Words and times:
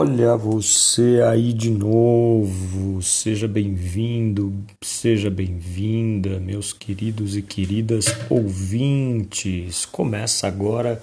Olha 0.00 0.36
você 0.36 1.20
aí 1.28 1.52
de 1.52 1.72
novo, 1.72 3.02
seja 3.02 3.48
bem-vindo, 3.48 4.54
seja 4.80 5.28
bem-vinda, 5.28 6.38
meus 6.38 6.72
queridos 6.72 7.36
e 7.36 7.42
queridas 7.42 8.06
ouvintes. 8.30 9.84
Começa 9.84 10.46
agora 10.46 11.02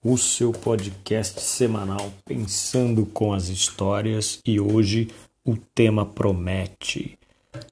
o 0.00 0.16
seu 0.16 0.52
podcast 0.52 1.40
semanal 1.40 2.12
Pensando 2.24 3.04
com 3.04 3.32
as 3.32 3.48
Histórias 3.48 4.38
e 4.46 4.60
hoje 4.60 5.08
o 5.44 5.56
tema 5.74 6.06
promete. 6.06 7.18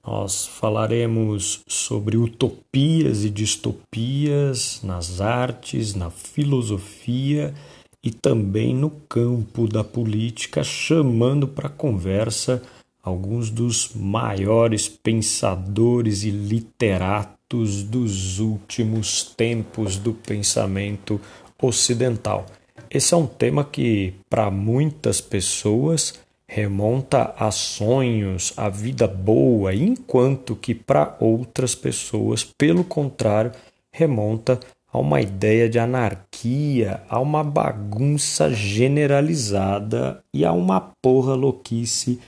Nós 0.05 0.45
falaremos 0.45 1.63
sobre 1.69 2.17
utopias 2.17 3.25
e 3.25 3.31
distopias 3.31 4.81
nas 4.83 5.21
artes, 5.21 5.95
na 5.95 6.11
filosofia 6.11 7.55
e 8.05 8.11
também 8.11 8.75
no 8.75 8.91
campo 8.91 9.67
da 9.67 9.83
política, 9.83 10.63
chamando 10.63 11.49
para 11.49 11.71
conversa 11.71 12.63
alguns 13.03 13.49
dos 13.49 13.93
maiores 13.95 14.87
pensadores 14.87 16.23
e 16.23 16.31
literatos 16.31 17.83
dos 17.83 18.41
últimos 18.41 19.23
tempos 19.23 19.97
do 19.97 20.13
pensamento 20.13 21.19
ocidental. 21.61 22.45
Esse 22.91 23.15
é 23.15 23.17
um 23.17 23.27
tema 23.27 23.65
que, 23.65 24.13
para 24.29 24.51
muitas 24.51 25.21
pessoas, 25.21 26.15
remonta 26.47 27.35
a 27.39 27.51
sonhos, 27.51 28.53
a 28.57 28.69
vida 28.69 29.07
boa, 29.09 29.75
enquanto 29.75 30.55
que 30.55 30.75
para 30.75 31.17
outras 31.21 31.75
pessoas, 31.75 32.45
pelo 32.45 32.85
contrário, 32.85 33.53
remonta 33.91 34.61
a 34.95 34.99
uma 35.01 35.21
ideia 35.21 35.69
de 35.69 35.77
anarquia, 35.77 37.03
a 37.09 37.19
uma 37.19 37.43
bagunça 37.43 38.55
generalizada 38.55 40.23
e 40.33 40.45
a 40.45 40.53
uma 40.53 40.81
porra 41.03 41.35
louquice 41.35 42.21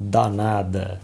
danada. 0.00 1.02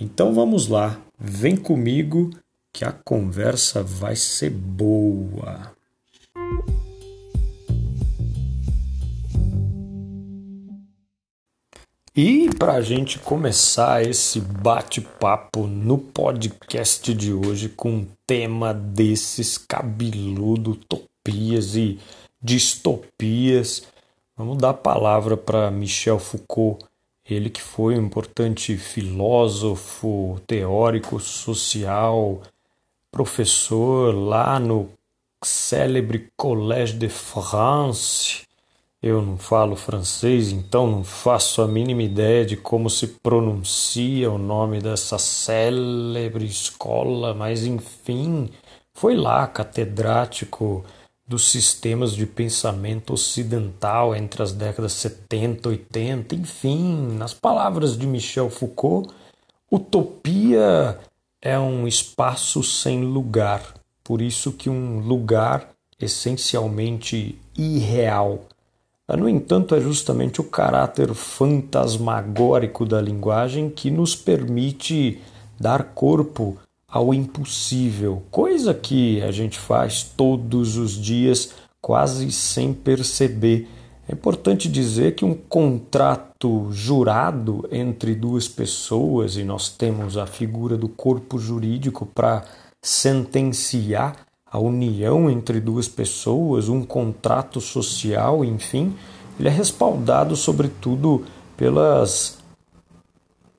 Então 0.00 0.32
vamos 0.32 0.68
lá, 0.68 0.98
vem 1.18 1.54
comigo 1.54 2.30
que 2.72 2.82
a 2.82 2.92
conversa 2.92 3.82
vai 3.82 4.16
ser 4.16 4.48
boa. 4.48 5.73
E 12.16 12.48
para 12.54 12.74
a 12.74 12.80
gente 12.80 13.18
começar 13.18 14.06
esse 14.06 14.40
bate-papo 14.40 15.66
no 15.66 15.98
podcast 15.98 17.12
de 17.12 17.32
hoje 17.32 17.68
com 17.68 17.90
um 17.90 18.08
tema 18.24 18.72
desses 18.72 19.58
cabeludo, 19.58 20.70
utopias 20.70 21.74
e 21.74 21.98
distopias, 22.40 23.82
vamos 24.36 24.58
dar 24.58 24.70
a 24.70 24.74
palavra 24.74 25.36
para 25.36 25.72
Michel 25.72 26.20
Foucault, 26.20 26.86
ele 27.28 27.50
que 27.50 27.60
foi 27.60 27.98
um 27.98 28.06
importante 28.06 28.76
filósofo, 28.76 30.40
teórico 30.46 31.18
social, 31.18 32.42
professor 33.10 34.14
lá 34.14 34.60
no 34.60 34.88
célebre 35.42 36.28
Collège 36.36 36.92
de 36.92 37.08
France 37.08 38.44
eu 39.04 39.20
não 39.20 39.36
falo 39.36 39.76
francês, 39.76 40.50
então 40.50 40.90
não 40.90 41.04
faço 41.04 41.60
a 41.60 41.68
mínima 41.68 42.02
ideia 42.02 42.42
de 42.42 42.56
como 42.56 42.88
se 42.88 43.06
pronuncia 43.06 44.30
o 44.30 44.38
nome 44.38 44.80
dessa 44.80 45.18
célebre 45.18 46.46
escola, 46.46 47.34
mas 47.34 47.66
enfim, 47.66 48.48
foi 48.94 49.14
lá 49.14 49.46
catedrático 49.46 50.82
dos 51.28 51.50
sistemas 51.50 52.14
de 52.14 52.24
pensamento 52.24 53.12
ocidental 53.12 54.16
entre 54.16 54.42
as 54.42 54.52
décadas 54.52 54.94
70 54.94 55.68
e 55.68 55.72
80, 55.72 56.34
enfim, 56.34 57.14
nas 57.18 57.34
palavras 57.34 57.98
de 57.98 58.06
Michel 58.06 58.48
Foucault, 58.48 59.12
utopia 59.70 60.98
é 61.42 61.58
um 61.58 61.86
espaço 61.86 62.62
sem 62.62 63.04
lugar, 63.04 63.74
por 64.02 64.22
isso 64.22 64.50
que 64.50 64.70
um 64.70 65.00
lugar 65.00 65.68
essencialmente 66.00 67.38
irreal 67.54 68.48
no 69.08 69.28
entanto, 69.28 69.74
é 69.74 69.80
justamente 69.80 70.40
o 70.40 70.44
caráter 70.44 71.12
fantasmagórico 71.12 72.86
da 72.86 73.00
linguagem 73.00 73.68
que 73.68 73.90
nos 73.90 74.16
permite 74.16 75.20
dar 75.60 75.92
corpo 75.94 76.56
ao 76.88 77.12
impossível, 77.12 78.22
coisa 78.30 78.72
que 78.72 79.20
a 79.22 79.32
gente 79.32 79.58
faz 79.58 80.04
todos 80.04 80.76
os 80.76 80.92
dias 80.92 81.52
quase 81.82 82.30
sem 82.30 82.72
perceber. 82.72 83.68
É 84.08 84.12
importante 84.12 84.68
dizer 84.68 85.14
que 85.14 85.24
um 85.24 85.34
contrato 85.34 86.68
jurado 86.70 87.68
entre 87.70 88.14
duas 88.14 88.46
pessoas, 88.46 89.36
e 89.36 89.44
nós 89.44 89.68
temos 89.68 90.16
a 90.16 90.26
figura 90.26 90.76
do 90.76 90.88
corpo 90.88 91.38
jurídico 91.38 92.06
para 92.06 92.44
sentenciar 92.80 94.16
a 94.54 94.58
união 94.60 95.28
entre 95.28 95.58
duas 95.58 95.88
pessoas, 95.88 96.68
um 96.68 96.84
contrato 96.84 97.60
social, 97.60 98.44
enfim, 98.44 98.94
ele 99.36 99.48
é 99.48 99.50
respaldado 99.50 100.36
sobretudo 100.36 101.24
pelas 101.56 102.38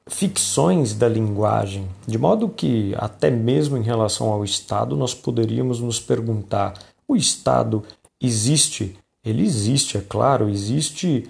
ficções 0.07 0.93
da 0.93 1.09
linguagem, 1.09 1.85
de 2.07 2.17
modo 2.17 2.47
que 2.47 2.95
até 2.97 3.29
mesmo 3.29 3.75
em 3.75 3.81
relação 3.81 4.31
ao 4.31 4.45
Estado 4.45 4.95
nós 4.95 5.13
poderíamos 5.13 5.81
nos 5.81 5.99
perguntar: 5.99 6.75
o 7.05 7.13
Estado 7.13 7.83
existe? 8.21 8.97
Ele 9.21 9.43
existe, 9.43 9.97
é 9.97 10.01
claro, 10.01 10.47
existe 10.47 11.27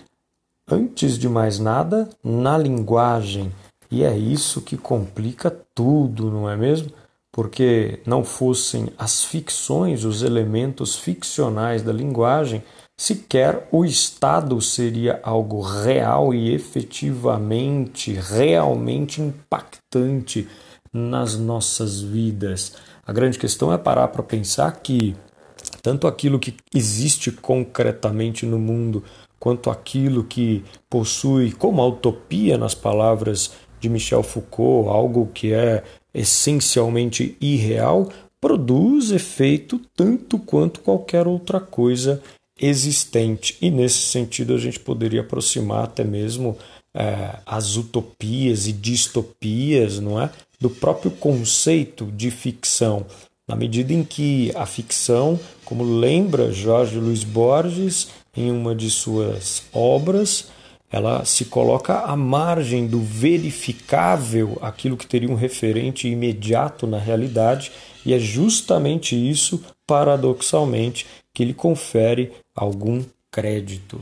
antes 0.69 1.17
de 1.17 1.27
mais 1.27 1.57
nada 1.57 2.07
na 2.23 2.55
linguagem, 2.55 3.51
e 3.89 4.03
é 4.03 4.15
isso 4.15 4.61
que 4.61 4.77
complica 4.77 5.49
tudo, 5.73 6.29
não 6.29 6.47
é 6.47 6.55
mesmo? 6.55 6.91
Porque 7.35 7.99
não 8.05 8.23
fossem 8.23 8.87
as 8.97 9.25
ficções, 9.25 10.05
os 10.05 10.23
elementos 10.23 10.95
ficcionais 10.95 11.81
da 11.81 11.91
linguagem, 11.91 12.63
sequer 12.97 13.67
o 13.73 13.83
Estado 13.83 14.61
seria 14.61 15.19
algo 15.21 15.59
real 15.59 16.33
e 16.33 16.53
efetivamente, 16.53 18.13
realmente 18.13 19.21
impactante 19.21 20.47
nas 20.93 21.37
nossas 21.37 21.99
vidas. 21.99 22.77
A 23.05 23.11
grande 23.11 23.37
questão 23.37 23.73
é 23.73 23.77
parar 23.77 24.07
para 24.07 24.23
pensar 24.23 24.71
que 24.71 25.13
tanto 25.81 26.07
aquilo 26.07 26.39
que 26.39 26.55
existe 26.73 27.33
concretamente 27.33 28.45
no 28.45 28.57
mundo, 28.57 29.03
quanto 29.37 29.69
aquilo 29.69 30.23
que 30.23 30.63
possui 30.89 31.51
como 31.51 31.81
a 31.81 31.87
utopia, 31.87 32.57
nas 32.57 32.73
palavras 32.73 33.51
de 33.77 33.89
Michel 33.89 34.23
Foucault, 34.23 34.87
algo 34.87 35.29
que 35.33 35.51
é 35.51 35.83
essencialmente 36.15 37.37
irreal, 37.41 38.09
produz 38.39 39.11
efeito 39.11 39.79
tanto 39.95 40.39
quanto 40.39 40.79
qualquer 40.79 41.27
outra 41.27 41.59
coisa 41.59 42.21
existente. 42.59 43.57
E 43.61 43.69
nesse 43.69 43.99
sentido 43.99 44.53
a 44.53 44.57
gente 44.57 44.79
poderia 44.79 45.21
aproximar 45.21 45.83
até 45.83 46.03
mesmo 46.03 46.57
é, 46.93 47.39
as 47.45 47.75
utopias 47.75 48.67
e 48.67 48.71
distopias, 48.71 49.99
não 49.99 50.21
é, 50.21 50.29
do 50.59 50.69
próprio 50.69 51.11
conceito 51.11 52.05
de 52.05 52.31
ficção, 52.31 53.05
na 53.47 53.55
medida 53.55 53.93
em 53.93 54.03
que 54.03 54.51
a 54.55 54.65
ficção, 54.65 55.39
como 55.65 55.83
lembra 55.83 56.51
Jorge 56.51 56.97
Luiz 56.97 57.23
Borges 57.23 58.07
em 58.35 58.49
uma 58.51 58.73
de 58.73 58.89
suas 58.89 59.63
obras, 59.73 60.47
ela 60.91 61.25
se 61.25 61.45
coloca 61.45 61.99
à 61.99 62.15
margem 62.15 62.87
do 62.87 62.99
verificável, 62.99 64.57
aquilo 64.61 64.97
que 64.97 65.07
teria 65.07 65.29
um 65.29 65.35
referente 65.35 66.07
imediato 66.07 66.85
na 66.87 66.97
realidade, 66.97 67.71
e 68.05 68.13
é 68.13 68.19
justamente 68.19 69.15
isso, 69.15 69.63
paradoxalmente, 69.85 71.05
que 71.33 71.43
lhe 71.43 71.53
confere 71.53 72.31
algum 72.55 73.03
crédito. 73.31 73.99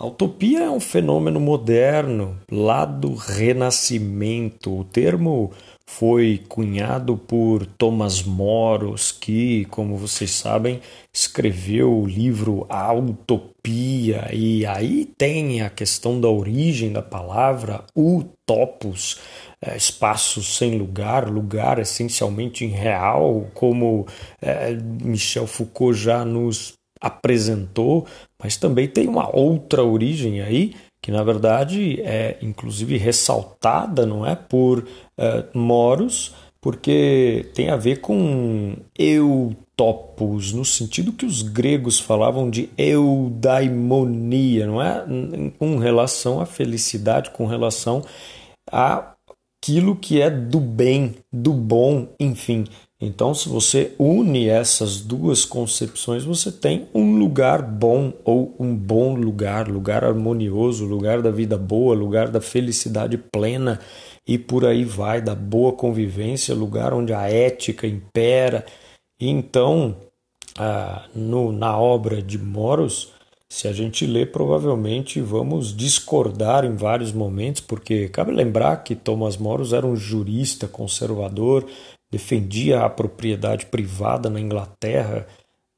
A 0.00 0.06
utopia 0.06 0.60
é 0.60 0.70
um 0.70 0.80
fenômeno 0.80 1.38
moderno, 1.38 2.40
lá 2.50 2.86
do 2.86 3.14
Renascimento. 3.14 4.80
O 4.80 4.82
termo 4.82 5.52
foi 5.90 6.40
cunhado 6.48 7.16
por 7.16 7.66
Thomas 7.66 8.22
Moros, 8.22 9.10
que, 9.10 9.64
como 9.66 9.96
vocês 9.96 10.30
sabem, 10.30 10.80
escreveu 11.12 11.92
o 11.92 12.06
livro 12.06 12.64
A 12.70 12.94
Utopia, 12.94 14.30
e 14.32 14.64
aí 14.64 15.04
tem 15.18 15.60
a 15.60 15.68
questão 15.68 16.18
da 16.18 16.28
origem 16.28 16.92
da 16.92 17.02
palavra 17.02 17.84
utopos, 17.94 19.18
é, 19.60 19.76
espaço 19.76 20.42
sem 20.42 20.78
lugar, 20.78 21.28
lugar 21.28 21.78
essencialmente 21.80 22.64
irreal, 22.64 23.48
como 23.52 24.06
é, 24.40 24.72
Michel 24.72 25.46
Foucault 25.46 25.98
já 25.98 26.24
nos 26.24 26.72
apresentou, 27.00 28.06
mas 28.42 28.56
também 28.56 28.86
tem 28.86 29.08
uma 29.08 29.34
outra 29.36 29.82
origem 29.82 30.40
aí 30.40 30.72
que 31.02 31.10
na 31.10 31.22
verdade 31.22 32.00
é 32.02 32.38
inclusive 32.42 32.96
ressaltada, 32.96 34.04
não 34.04 34.26
é, 34.26 34.34
por 34.34 34.80
uh, 34.80 35.58
moros 35.58 36.34
porque 36.60 37.50
tem 37.54 37.70
a 37.70 37.76
ver 37.76 38.00
com 38.02 38.76
eutopos, 38.98 40.52
no 40.52 40.64
sentido 40.64 41.12
que 41.12 41.24
os 41.24 41.40
gregos 41.42 41.98
falavam 41.98 42.50
de 42.50 42.68
eudaimonia, 42.76 44.66
não 44.66 44.82
é? 44.82 45.02
Com 45.58 45.78
relação 45.78 46.38
à 46.40 46.46
felicidade, 46.46 47.30
com 47.30 47.46
relação 47.46 48.04
àquilo 48.70 49.96
que 49.96 50.20
é 50.20 50.28
do 50.28 50.60
bem, 50.60 51.16
do 51.32 51.54
bom, 51.54 52.08
enfim. 52.20 52.66
Então, 53.00 53.32
se 53.32 53.48
você 53.48 53.94
une 53.98 54.46
essas 54.46 55.00
duas 55.00 55.46
concepções, 55.46 56.22
você 56.22 56.52
tem 56.52 56.86
um 56.92 57.16
lugar 57.16 57.62
bom 57.62 58.12
ou 58.24 58.54
um 58.58 58.76
bom 58.76 59.14
lugar, 59.14 59.68
lugar 59.68 60.04
harmonioso, 60.04 60.84
lugar 60.84 61.22
da 61.22 61.30
vida 61.30 61.56
boa, 61.56 61.94
lugar 61.94 62.28
da 62.28 62.42
felicidade 62.42 63.16
plena 63.16 63.80
e 64.26 64.36
por 64.36 64.66
aí 64.66 64.84
vai, 64.84 65.22
da 65.22 65.34
boa 65.34 65.72
convivência, 65.72 66.54
lugar 66.54 66.92
onde 66.92 67.14
a 67.14 67.26
ética 67.30 67.86
impera. 67.86 68.66
Então, 69.18 69.96
ah, 70.58 71.06
no, 71.14 71.52
na 71.52 71.78
obra 71.78 72.20
de 72.20 72.38
Moros, 72.38 73.12
se 73.48 73.66
a 73.66 73.72
gente 73.72 74.06
lê, 74.06 74.26
provavelmente 74.26 75.22
vamos 75.22 75.74
discordar 75.74 76.66
em 76.66 76.76
vários 76.76 77.12
momentos, 77.12 77.62
porque 77.62 78.10
cabe 78.10 78.30
lembrar 78.30 78.84
que 78.84 78.94
Thomas 78.94 79.38
Moros 79.38 79.72
era 79.72 79.86
um 79.86 79.96
jurista 79.96 80.68
conservador, 80.68 81.66
defendia 82.10 82.82
a 82.82 82.90
propriedade 82.90 83.66
privada 83.66 84.28
na 84.28 84.40
Inglaterra 84.40 85.26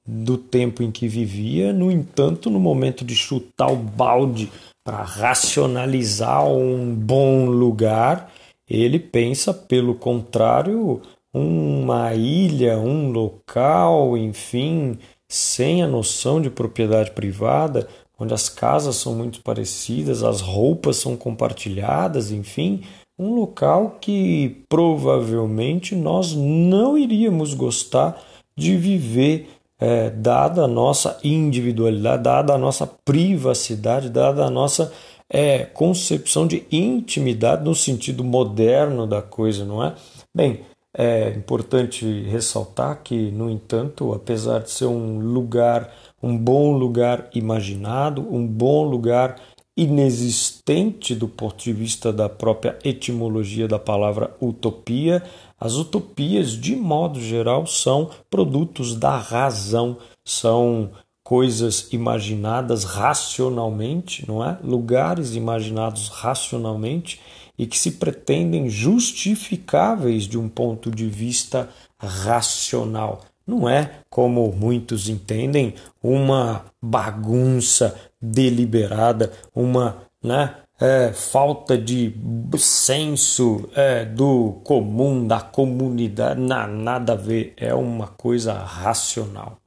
do 0.07 0.37
tempo 0.37 0.83
em 0.83 0.91
que 0.91 1.07
vivia. 1.07 1.73
No 1.73 1.91
entanto, 1.91 2.51
no 2.51 2.59
momento 2.59 3.05
de 3.05 3.15
chutar 3.15 3.71
o 3.71 3.77
balde 3.77 4.51
para 4.85 5.03
racionalizar 5.03 6.47
um 6.47 6.95
bom 6.95 7.47
lugar, 7.47 8.33
ele 8.69 8.99
pensa, 8.99 9.53
pelo 9.53 9.95
contrário, 9.95 11.01
uma 11.33 12.15
ilha, 12.15 12.79
um 12.79 13.11
local, 13.11 14.17
enfim, 14.17 14.99
sem 15.29 15.83
a 15.83 15.87
noção 15.87 16.41
de 16.41 16.51
propriedade 16.51 17.13
privada, 17.13 17.89
onde 18.19 18.35
as 18.35 18.49
casas 18.49 18.97
são 18.97 19.15
muito 19.15 19.41
parecidas, 19.43 20.23
as 20.23 20.41
roupas 20.41 20.97
são 20.97 21.17
compartilhadas, 21.17 22.31
enfim, 22.31 22.83
um 23.19 23.35
local 23.35 23.99
que 24.01 24.65
provavelmente 24.69 25.95
nós 25.95 26.35
não 26.35 26.97
iríamos 26.97 27.55
gostar 27.55 28.21
de 28.57 28.77
viver, 28.77 29.49
é, 29.79 30.11
dada 30.11 30.65
a 30.65 30.69
nossa 30.69 31.19
individualidade, 31.25 32.23
dada 32.23 32.55
a 32.55 32.59
nossa 32.59 32.87
privacidade, 32.87 34.09
dada 34.09 34.45
a 34.45 34.51
nossa 34.51 34.93
é, 35.29 35.65
concepção 35.65 36.47
de 36.47 36.67
intimidade 36.71 37.65
no 37.65 37.75
sentido 37.75 38.23
moderno 38.23 39.07
da 39.07 39.23
coisa, 39.23 39.65
não 39.65 39.83
é? 39.83 39.95
Bem, 40.35 40.61
é 40.95 41.31
importante 41.31 42.05
ressaltar 42.25 43.03
que, 43.03 43.31
no 43.31 43.49
entanto, 43.49 44.13
apesar 44.13 44.61
de 44.61 44.71
ser 44.71 44.85
um 44.85 45.19
lugar, 45.19 45.91
um 46.23 46.37
bom 46.37 46.77
lugar 46.77 47.31
imaginado, 47.35 48.21
um 48.21 48.47
bom 48.47 48.85
lugar 48.85 49.41
inexistente 49.77 51.15
do 51.15 51.27
ponto 51.27 51.63
de 51.63 51.73
vista 51.73 52.13
da 52.13 52.29
própria 52.29 52.79
etimologia 52.85 53.67
da 53.67 53.79
palavra 53.79 54.37
utopia, 54.41 55.23
as 55.59 55.75
utopias, 55.75 56.51
de 56.51 56.77
modo 56.77 57.21
geral, 57.21 57.67
são 57.67 58.11
produtos 58.29 58.95
da 58.97 59.17
razão, 59.17 59.97
são 60.27 60.91
coisas 61.25 61.93
imaginadas 61.93 62.85
racionalmente, 62.85 64.27
não 64.29 64.45
é? 64.45 64.59
Lugares 64.63 65.35
imaginados 65.35 66.09
racionalmente 66.09 67.21
e 67.59 67.67
que 67.67 67.79
se 67.79 67.93
pretendem 67.93 68.69
justificáveis 68.69 70.25
de 70.25 70.39
um 70.39 70.49
ponto 70.49 70.91
de 70.91 71.07
vista 71.07 71.69
racional. 71.99 73.23
Não 73.47 73.69
é, 73.69 73.91
como 74.09 74.53
muitos 74.53 75.09
entendem, 75.09 75.75
uma 76.03 76.65
bagunça 76.81 77.95
deliberada, 78.21 79.33
uma 79.55 80.03
né, 80.23 80.57
é, 80.81 81.13
falta 81.13 81.79
de 81.79 82.15
senso 82.59 83.69
é, 83.75 84.05
do 84.05 84.61
comum, 84.65 85.27
da 85.27 85.41
comunidade, 85.41 86.41
não, 86.41 86.67
nada 86.67 87.13
a 87.13 87.17
ver, 87.17 87.55
é 87.57 87.73
uma 87.73 88.09
coisa 88.09 88.53
racional. 88.55 89.62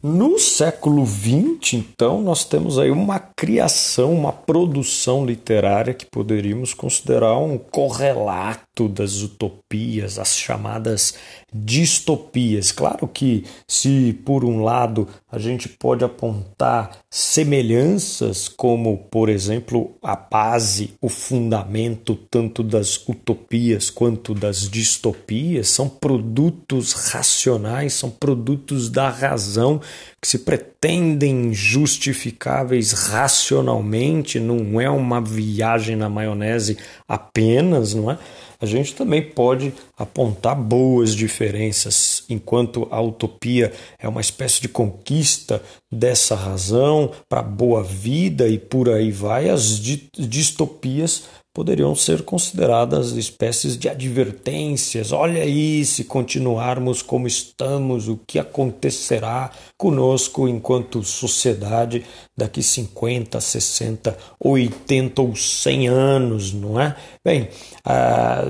No 0.00 0.38
século 0.38 1.04
XX, 1.04 1.72
então, 1.72 2.22
nós 2.22 2.44
temos 2.44 2.78
aí 2.78 2.88
uma 2.88 3.18
criação, 3.18 4.12
uma 4.14 4.32
produção 4.32 5.26
literária 5.26 5.92
que 5.92 6.06
poderíamos 6.06 6.72
considerar 6.72 7.36
um 7.38 7.58
correlato 7.58 8.88
das 8.88 9.22
utopias, 9.22 10.16
as 10.16 10.36
chamadas 10.38 11.14
distopias. 11.52 12.70
Claro 12.72 13.08
que, 13.08 13.44
se 13.66 14.12
por 14.24 14.44
um 14.44 14.62
lado 14.62 15.08
a 15.30 15.38
gente 15.38 15.68
pode 15.68 16.04
apontar 16.04 16.98
semelhanças, 17.10 18.48
como, 18.48 18.98
por 19.10 19.28
exemplo, 19.28 19.96
a 20.02 20.14
base, 20.14 20.94
o 21.00 21.08
fundamento 21.08 22.14
tanto 22.14 22.62
das 22.62 22.96
utopias 23.08 23.90
quanto 23.90 24.34
das 24.34 24.68
distopias, 24.68 25.68
são 25.68 25.88
produtos 25.88 26.92
racionais, 26.92 27.94
são 27.94 28.10
produtos 28.10 28.90
da 28.90 29.08
razão 29.08 29.80
que 30.20 30.28
se 30.28 30.40
pretendem 30.40 31.52
justificáveis 31.54 32.92
racionalmente, 32.92 34.38
não 34.38 34.80
é 34.80 34.90
uma 34.90 35.20
viagem 35.20 35.96
na 35.96 36.08
maionese 36.08 36.76
apenas, 37.06 37.94
não 37.94 38.10
é? 38.10 38.18
A 38.60 38.66
gente 38.66 38.94
também 38.94 39.22
pode 39.22 39.72
apontar 39.96 40.56
boas 40.56 41.14
diferenças, 41.14 42.24
enquanto 42.28 42.88
a 42.90 43.00
utopia 43.00 43.72
é 43.98 44.08
uma 44.08 44.20
espécie 44.20 44.60
de 44.60 44.68
conquista 44.68 45.62
dessa 45.92 46.34
razão 46.34 47.12
para 47.28 47.40
boa 47.40 47.82
vida 47.82 48.48
e 48.48 48.58
por 48.58 48.88
aí 48.88 49.12
vai, 49.12 49.48
as 49.48 49.78
distopias 49.80 51.24
poderiam 51.54 51.94
ser 51.94 52.22
consideradas 52.22 53.12
espécies 53.12 53.76
de 53.76 53.88
advertências. 53.88 55.10
Olha 55.12 55.42
aí, 55.42 55.84
se 55.84 56.04
continuarmos 56.04 57.02
como 57.02 57.26
estamos, 57.26 58.08
o 58.08 58.16
que 58.26 58.38
acontecerá 58.38 59.50
conosco 59.76 60.46
enquanto 60.46 61.02
sociedade 61.02 62.04
daqui 62.36 62.62
50, 62.62 63.40
60, 63.40 64.16
80 64.38 65.22
ou 65.22 65.34
100 65.34 65.88
anos, 65.88 66.52
não 66.52 66.80
é? 66.80 66.94
Bem, 67.24 67.48
ah, 67.84 68.44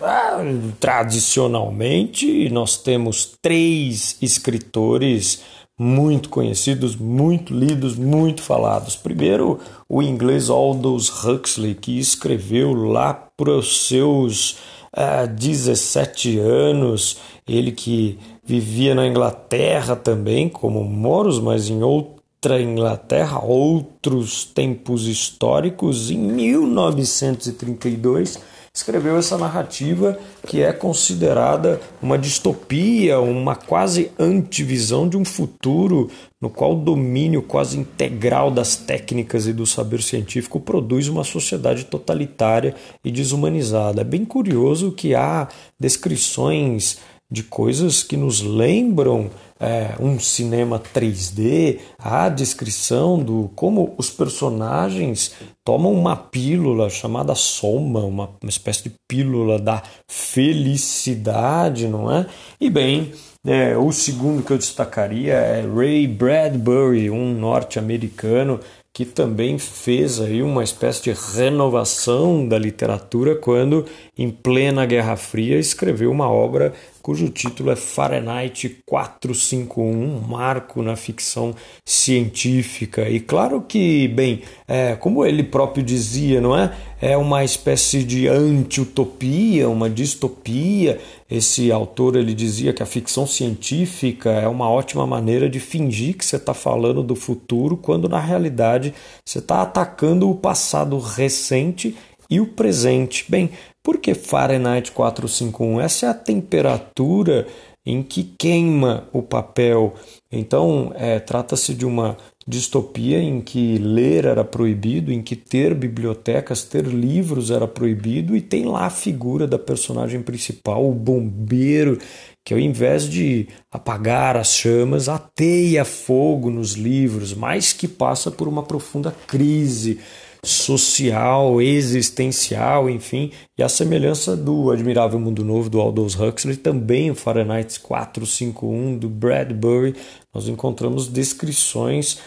ah, 0.00 0.38
tradicionalmente 0.78 2.48
nós 2.50 2.76
temos 2.76 3.36
três 3.42 4.16
escritores 4.22 5.42
muito 5.78 6.28
conhecidos, 6.28 6.94
muito 6.96 7.54
lidos, 7.54 7.96
muito 7.96 8.42
falados. 8.42 8.96
Primeiro, 8.96 9.60
o 9.88 10.02
inglês 10.02 10.50
Aldous 10.50 11.24
Huxley, 11.24 11.76
que 11.76 11.96
escreveu 11.98 12.74
lá 12.74 13.14
para 13.14 13.52
os 13.52 13.86
seus 13.86 14.56
ah, 14.92 15.26
17 15.26 16.40
anos, 16.40 17.18
ele 17.46 17.70
que 17.70 18.18
vivia 18.44 18.92
na 18.94 19.06
Inglaterra 19.06 19.94
também, 19.94 20.48
como 20.48 20.82
moros, 20.82 21.38
mas 21.38 21.70
em 21.70 21.84
outra 21.84 22.60
Inglaterra, 22.60 23.40
outros 23.44 24.44
tempos 24.44 25.06
históricos, 25.06 26.10
em 26.10 26.18
1932 26.18 28.57
escreveu 28.72 29.16
essa 29.16 29.36
narrativa 29.36 30.18
que 30.46 30.62
é 30.62 30.72
considerada 30.72 31.80
uma 32.00 32.18
distopia, 32.18 33.20
uma 33.20 33.56
quase 33.56 34.10
antivisão 34.18 35.08
de 35.08 35.16
um 35.16 35.24
futuro 35.24 36.10
no 36.40 36.48
qual 36.48 36.72
o 36.72 36.80
domínio 36.84 37.42
quase 37.42 37.78
integral 37.78 38.50
das 38.50 38.76
técnicas 38.76 39.46
e 39.46 39.52
do 39.52 39.66
saber 39.66 40.02
científico 40.02 40.60
produz 40.60 41.08
uma 41.08 41.24
sociedade 41.24 41.84
totalitária 41.84 42.74
e 43.04 43.10
desumanizada. 43.10 44.02
É 44.02 44.04
bem 44.04 44.24
curioso 44.24 44.92
que 44.92 45.14
há 45.14 45.48
descrições 45.78 46.98
de 47.30 47.42
coisas 47.42 48.02
que 48.02 48.16
nos 48.16 48.40
lembram 48.40 49.30
é, 49.60 49.94
um 50.00 50.18
cinema 50.18 50.78
3D, 50.78 51.78
a 51.98 52.28
descrição 52.28 53.18
do 53.18 53.50
como 53.54 53.94
os 53.98 54.10
personagens 54.10 55.34
tomam 55.64 55.92
uma 55.92 56.16
pílula 56.16 56.88
chamada 56.88 57.34
soma, 57.34 58.00
uma, 58.00 58.30
uma 58.42 58.48
espécie 58.48 58.84
de 58.84 58.92
pílula 59.08 59.58
da 59.58 59.82
felicidade, 60.08 61.88
não 61.88 62.10
é? 62.10 62.26
E 62.60 62.70
bem, 62.70 63.12
é, 63.46 63.76
o 63.76 63.90
segundo 63.92 64.42
que 64.42 64.52
eu 64.52 64.58
destacaria 64.58 65.34
é 65.34 65.62
Ray 65.62 66.06
Bradbury, 66.06 67.10
um 67.10 67.32
norte-americano 67.32 68.60
que 68.98 69.04
também 69.04 69.58
fez 69.58 70.20
aí 70.20 70.42
uma 70.42 70.64
espécie 70.64 71.04
de 71.04 71.12
renovação 71.12 72.48
da 72.48 72.58
literatura 72.58 73.36
quando, 73.36 73.86
em 74.16 74.28
plena 74.28 74.84
Guerra 74.84 75.14
Fria, 75.14 75.56
escreveu 75.56 76.10
uma 76.10 76.28
obra 76.28 76.72
cujo 77.08 77.30
título 77.30 77.70
é 77.70 77.74
Fahrenheit 77.74 78.82
451, 78.84 79.82
um 79.82 80.20
marco 80.20 80.82
na 80.82 80.94
ficção 80.94 81.54
científica. 81.82 83.08
E 83.08 83.18
claro 83.18 83.62
que, 83.62 84.06
bem, 84.08 84.42
é, 84.68 84.94
como 84.94 85.24
ele 85.24 85.42
próprio 85.42 85.82
dizia, 85.82 86.38
não 86.38 86.54
é? 86.54 86.70
É 87.00 87.16
uma 87.16 87.42
espécie 87.42 88.04
de 88.04 88.28
anti-utopia, 88.28 89.70
uma 89.70 89.88
distopia. 89.88 91.00
Esse 91.30 91.72
autor 91.72 92.14
ele 92.14 92.34
dizia 92.34 92.74
que 92.74 92.82
a 92.82 92.86
ficção 92.86 93.26
científica 93.26 94.30
é 94.30 94.46
uma 94.46 94.68
ótima 94.68 95.06
maneira 95.06 95.48
de 95.48 95.60
fingir 95.60 96.14
que 96.14 96.26
você 96.26 96.36
está 96.36 96.52
falando 96.52 97.02
do 97.02 97.16
futuro, 97.16 97.74
quando 97.74 98.06
na 98.06 98.20
realidade 98.20 98.92
você 99.24 99.38
está 99.38 99.62
atacando 99.62 100.28
o 100.28 100.34
passado 100.34 100.98
recente 100.98 101.96
e 102.30 102.40
o 102.40 102.46
presente. 102.46 103.24
Bem, 103.28 103.50
por 103.82 103.98
que 103.98 104.14
Fahrenheit 104.14 104.92
451? 104.92 105.80
Essa 105.80 106.06
é 106.06 106.08
a 106.10 106.14
temperatura 106.14 107.46
em 107.86 108.02
que 108.02 108.34
queima 108.38 109.08
o 109.12 109.22
papel. 109.22 109.94
Então, 110.30 110.92
é, 110.94 111.18
trata-se 111.18 111.74
de 111.74 111.86
uma 111.86 112.18
distopia 112.46 113.20
em 113.20 113.40
que 113.40 113.78
ler 113.78 114.26
era 114.26 114.44
proibido, 114.44 115.10
em 115.12 115.22
que 115.22 115.34
ter 115.34 115.74
bibliotecas, 115.74 116.64
ter 116.64 116.84
livros 116.86 117.50
era 117.50 117.66
proibido, 117.66 118.36
e 118.36 118.40
tem 118.40 118.64
lá 118.66 118.86
a 118.86 118.90
figura 118.90 119.46
da 119.46 119.58
personagem 119.58 120.22
principal, 120.22 120.86
o 120.86 120.94
bombeiro, 120.94 121.98
que 122.44 122.52
ao 122.52 122.60
invés 122.60 123.08
de 123.08 123.48
apagar 123.70 124.36
as 124.36 124.54
chamas, 124.54 125.08
ateia 125.08 125.84
fogo 125.84 126.50
nos 126.50 126.72
livros, 126.72 127.32
mas 127.32 127.72
que 127.72 127.88
passa 127.88 128.30
por 128.30 128.48
uma 128.48 128.62
profunda 128.62 129.14
crise 129.26 129.98
social, 130.44 131.60
existencial, 131.60 132.88
enfim, 132.88 133.30
e 133.56 133.62
a 133.62 133.68
semelhança 133.68 134.36
do 134.36 134.70
Admirável 134.70 135.18
Mundo 135.18 135.44
Novo 135.44 135.68
do 135.68 135.80
Aldous 135.80 136.18
Huxley, 136.18 136.56
também 136.56 137.10
o 137.10 137.14
Fahrenheit 137.14 137.80
451 137.80 138.98
do 138.98 139.08
Bradbury, 139.08 139.94
nós 140.32 140.48
encontramos 140.48 141.08
descrições 141.08 142.18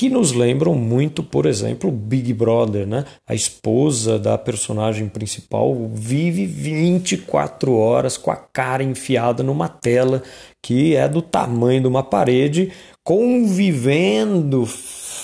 que 0.00 0.08
nos 0.08 0.32
lembram 0.32 0.74
muito, 0.74 1.22
por 1.22 1.44
exemplo, 1.44 1.90
Big 1.90 2.32
Brother, 2.32 2.86
né? 2.86 3.04
A 3.28 3.34
esposa 3.34 4.18
da 4.18 4.38
personagem 4.38 5.10
principal 5.10 5.76
vive 5.92 6.46
24 6.46 7.74
horas 7.76 8.16
com 8.16 8.30
a 8.30 8.36
cara 8.36 8.82
enfiada 8.82 9.42
numa 9.42 9.68
tela 9.68 10.22
que 10.64 10.96
é 10.96 11.06
do 11.06 11.20
tamanho 11.20 11.82
de 11.82 11.86
uma 11.86 12.02
parede, 12.02 12.72
convivendo 13.04 14.66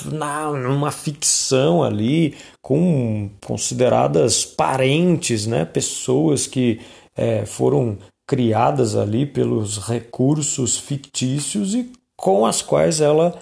na, 0.04 0.50
numa 0.52 0.90
ficção 0.90 1.82
ali, 1.82 2.34
com 2.60 3.30
consideradas 3.44 4.44
parentes, 4.44 5.46
né? 5.46 5.64
pessoas 5.64 6.46
que 6.46 6.80
é, 7.16 7.46
foram 7.46 7.98
criadas 8.26 8.96
ali 8.96 9.24
pelos 9.24 9.78
recursos 9.78 10.76
fictícios 10.76 11.74
e 11.74 11.90
com 12.16 12.44
as 12.44 12.60
quais 12.60 13.00
ela 13.00 13.34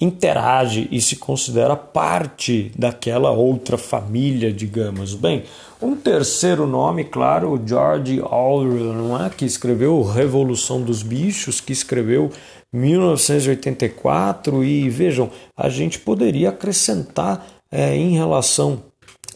interage 0.00 0.88
e 0.90 1.00
se 1.00 1.16
considera 1.16 1.76
parte 1.76 2.72
daquela 2.76 3.30
outra 3.30 3.76
família, 3.76 4.50
digamos. 4.50 5.14
Bem, 5.14 5.44
um 5.80 5.94
terceiro 5.94 6.66
nome, 6.66 7.04
claro, 7.04 7.52
o 7.52 7.68
George 7.68 8.20
Orwell, 8.20 8.94
não 8.94 9.22
é? 9.22 9.28
que 9.28 9.44
escreveu 9.44 10.02
Revolução 10.02 10.80
dos 10.80 11.02
Bichos, 11.02 11.60
que 11.60 11.72
escreveu 11.72 12.30
1984 12.72 14.64
e 14.64 14.88
vejam, 14.88 15.30
a 15.56 15.68
gente 15.68 15.98
poderia 15.98 16.50
acrescentar 16.50 17.46
é, 17.70 17.96
em 17.96 18.10
relação 18.10 18.82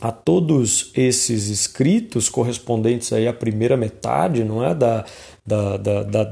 a 0.00 0.12
todos 0.12 0.90
esses 0.94 1.48
escritos 1.48 2.28
correspondentes 2.28 3.12
aí 3.12 3.26
à 3.26 3.32
primeira 3.32 3.76
metade, 3.76 4.44
não 4.44 4.62
é, 4.64 4.74
da, 4.74 5.04
da, 5.46 5.76
da, 5.76 6.02
da, 6.02 6.24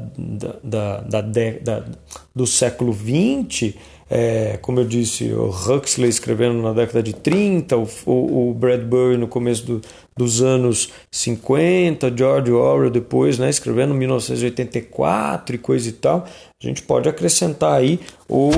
da, 0.63 1.01
da, 1.01 1.21
da 1.21 1.85
do 2.35 2.47
século 2.47 2.93
XX, 2.93 3.75
é, 4.15 4.59
como 4.61 4.79
eu 4.79 4.85
disse, 4.85 5.33
o 5.33 5.49
Huxley 5.49 6.11
escrevendo 6.11 6.61
na 6.61 6.75
década 6.75 7.03
de 7.03 7.15
30, 7.15 7.79
o, 7.79 7.89
o, 8.05 8.53
Bradbury 8.53 9.17
no 9.17 9.27
começo 9.27 9.65
do, 9.65 9.81
dos 10.15 10.43
anos 10.43 10.91
50, 11.11 12.15
George 12.15 12.53
Orwell 12.53 12.91
depois, 12.91 13.39
né, 13.39 13.49
escrevendo 13.49 13.95
em 13.95 13.97
1984 13.97 15.57
e 15.57 15.59
coisa 15.59 15.89
e 15.89 15.93
tal. 15.93 16.27
A 16.63 16.67
gente 16.67 16.83
pode 16.83 17.09
acrescentar 17.09 17.73
aí 17.73 17.99
o 18.29 18.51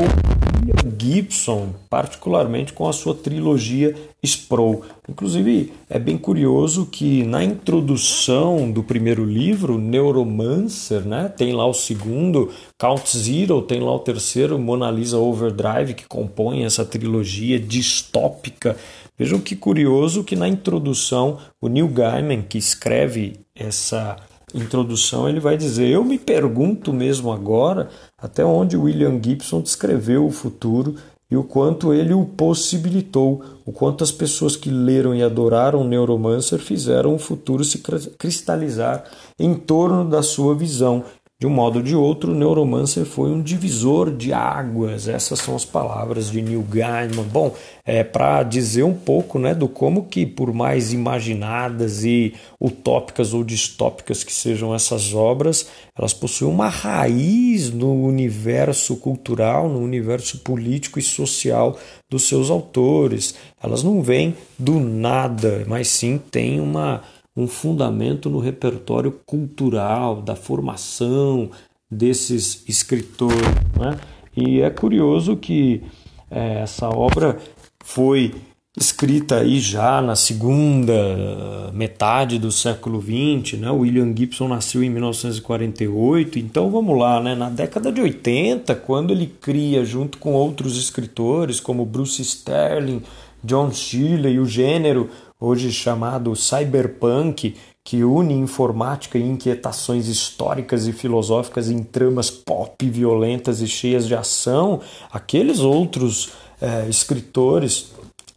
Gibson, 0.99 1.73
particularmente 1.89 2.73
com 2.73 2.89
a 2.89 2.93
sua 2.93 3.15
trilogia 3.15 3.95
Sproul. 4.25 4.83
Inclusive, 5.09 5.73
é 5.89 5.99
bem 5.99 6.19
curioso 6.19 6.87
que 6.87 7.23
na 7.25 7.45
introdução 7.45 8.71
do 8.71 8.83
primeiro 8.83 9.25
livro, 9.25 9.79
Neuromancer, 9.79 11.03
né, 11.03 11.29
tem 11.29 11.53
lá 11.53 11.67
o 11.67 11.75
segundo, 11.75 12.51
Count 12.79 13.17
Zero, 13.17 13.63
tem 13.63 13.81
lá 13.81 13.95
o 13.95 13.99
terceiro, 13.99 14.59
Mona 14.59 14.91
Lisa 14.91 15.19
Overdrive, 15.19 15.95
que 15.95 16.07
compõe 16.07 16.65
essa 16.65 16.85
trilogia 16.85 17.59
distópica. 17.59 18.77
Vejam 19.17 19.39
que 19.39 19.55
curioso 19.55 20.25
que 20.25 20.35
na 20.35 20.49
introdução, 20.49 21.39
o 21.61 21.69
Neil 21.69 21.89
Gaiman, 21.89 22.43
que 22.43 22.59
escreve 22.59 23.35
essa 23.55 24.17
introdução, 24.55 25.29
ele 25.29 25.41
vai 25.41 25.57
dizer: 25.57 25.89
Eu 25.89 26.05
me 26.05 26.19
pergunto 26.19 26.93
mesmo 26.93 27.33
agora 27.33 27.89
até 28.17 28.45
onde 28.45 28.77
William 28.77 29.21
Gibson 29.23 29.61
descreveu 29.61 30.27
o 30.27 30.31
futuro 30.31 30.97
e 31.35 31.37
o 31.37 31.43
quanto 31.43 31.93
ele 31.93 32.15
o 32.15 32.25
possibilitou, 32.25 33.43
o 33.67 33.73
quanto 33.73 34.05
as 34.05 34.13
pessoas 34.13 34.55
que 34.55 34.71
leram 34.71 35.13
e 35.13 35.21
adoraram 35.21 35.83
Neuromancer 35.83 36.61
fizeram 36.61 37.13
o 37.13 37.19
futuro 37.19 37.65
se 37.65 37.83
cristalizar 38.17 39.03
em 39.37 39.53
torno 39.53 40.09
da 40.09 40.23
sua 40.23 40.55
visão. 40.55 41.03
De 41.45 41.49
um 41.49 41.53
modo 41.53 41.77
ou 41.77 41.83
de 41.83 41.95
outro, 41.95 42.33
o 42.33 42.35
Neuromancer 42.35 43.05
foi 43.05 43.31
um 43.31 43.43
divisor 43.43 44.11
de 44.11 44.33
águas. 44.33 45.07
Essas 45.07 45.41
são 45.41 45.55
as 45.55 45.63
palavras 45.63 46.31
de 46.31 46.41
Neil 46.41 46.63
Gaiman. 46.63 47.25
Bom, 47.25 47.55
é 47.85 48.03
para 48.03 48.43
dizer 48.45 48.83
um 48.83 48.95
pouco, 48.95 49.39
né, 49.39 49.55
do 49.55 49.69
como 49.69 50.07
que 50.07 50.25
por 50.25 50.55
mais 50.55 50.95
imaginadas 50.95 52.03
e 52.03 52.33
utópicas 52.59 53.35
ou 53.35 53.45
distópicas 53.45 54.25
que 54.25 54.33
sejam 54.33 54.75
essas 54.75 55.13
obras, 55.13 55.69
elas 55.95 56.15
possuem 56.15 56.51
uma 56.51 56.71
raiz 56.71 57.71
no 57.71 57.93
universo 57.93 58.97
cultural, 58.97 59.69
no 59.69 59.81
universo 59.81 60.39
político 60.39 60.99
e 60.99 61.03
social 61.03 61.79
dos 62.09 62.27
seus 62.27 62.49
autores. 62.49 63.35
Elas 63.63 63.83
não 63.83 64.01
vêm 64.01 64.35
do 64.59 64.81
nada, 64.81 65.63
mas 65.69 65.89
sim 65.89 66.17
têm 66.17 66.59
uma 66.59 67.03
um 67.37 67.47
fundamento 67.47 68.31
no 68.31 68.39
repertório 68.39 69.13
cultural, 69.27 70.23
da 70.23 70.37
formação 70.37 71.51
desses 71.91 72.65
escritores. 72.69 73.41
Né? 73.79 73.99
E 74.37 74.61
é 74.61 74.71
curioso 74.71 75.37
que 75.37 75.83
é, 76.31 76.61
essa 76.61 76.89
obra 76.89 77.39
foi 77.85 78.35
escrita 78.77 79.37
aí 79.37 79.61
já 79.61 80.03
na 80.03 80.17
segunda 80.17 81.71
metade 81.73 82.41
do 82.41 82.51
século 82.51 83.01
XX, 83.01 83.61
né? 83.61 83.71
William 83.71 84.13
Gibson 84.17 84.49
nasceu 84.49 84.83
em 84.83 84.91
1948, 84.91 86.41
então 86.41 86.71
vamos 86.71 86.99
lá, 86.99 87.21
né? 87.23 87.37
Na 87.37 87.49
década 87.49 87.93
de 87.93 88.01
80, 88.01 88.75
quando 88.77 89.13
ele 89.13 89.33
cria 89.41 89.85
junto 89.85 90.19
com 90.19 90.33
outros 90.33 90.77
escritores 90.77 91.61
como 91.61 91.87
Bruce 91.87 92.21
Sterling, 92.21 93.03
John 93.45 93.71
Shirley, 93.71 94.41
o 94.41 94.47
gênero 94.47 95.09
hoje 95.41 95.73
chamado 95.73 96.35
cyberpunk, 96.35 97.57
que 97.83 98.03
une 98.03 98.33
informática 98.33 99.19
e 99.19 99.23
inquietações 99.23 100.09
históricas 100.09 100.87
e 100.87 100.93
filosóficas 100.93 101.69
em 101.69 101.83
tramas 101.83 102.31
pop 102.31 102.89
violentas 102.89 103.61
e 103.61 103.69
cheias 103.69 104.07
de 104.07 104.15
ação, 104.15 104.81
aqueles 105.13 105.61
outros 105.61 106.31
é, 106.61 106.89
escritores 106.89 107.93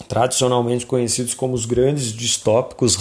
tradicionalmente 0.09 0.85
conhecidos 0.85 1.33
como 1.33 1.53
os 1.53 1.65
grandes 1.65 2.11
distópicos 2.13 2.97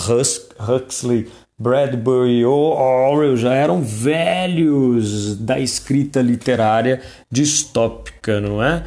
Huxley, 0.59 1.29
Bradbury 1.59 2.45
ou 2.45 2.77
Orwell 2.77 3.37
já 3.37 3.55
eram 3.55 3.83
velhos 3.83 5.37
da 5.39 5.59
escrita 5.59 6.21
literária 6.21 7.01
distópica, 7.31 8.41
não 8.41 8.63
é? 8.63 8.85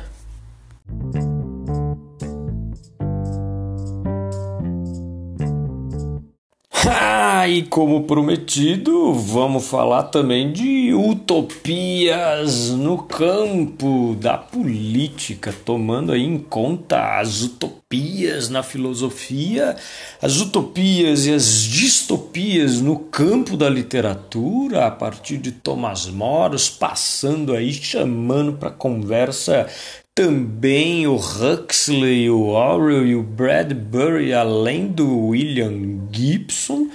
E 7.47 7.63
como 7.63 8.03
prometido, 8.03 9.13
vamos 9.13 9.67
falar 9.67 10.03
também 10.03 10.51
de 10.51 10.93
utopias 10.93 12.69
no 12.71 12.97
campo 13.03 14.15
da 14.19 14.37
política, 14.37 15.53
tomando 15.63 16.11
aí 16.11 16.23
em 16.23 16.37
conta 16.37 17.19
as 17.19 17.41
utopias 17.41 18.49
na 18.49 18.61
filosofia, 18.61 19.75
as 20.21 20.41
utopias 20.41 21.25
e 21.27 21.33
as 21.33 21.63
distopias 21.63 22.81
no 22.81 22.97
campo 22.97 23.55
da 23.55 23.69
literatura, 23.69 24.85
a 24.85 24.91
partir 24.91 25.37
de 25.37 25.51
Thomas 25.51 26.07
Moros, 26.07 26.69
passando 26.69 27.53
aí, 27.53 27.71
chamando 27.71 28.53
para 28.53 28.71
conversa 28.71 29.67
também 30.13 31.07
o 31.07 31.15
Huxley, 31.15 32.29
o 32.29 32.47
Orwell 32.47 33.05
e 33.05 33.15
o 33.15 33.23
Bradbury, 33.23 34.33
além 34.33 34.87
do 34.87 35.27
William 35.27 35.99
Gibson. 36.11 36.89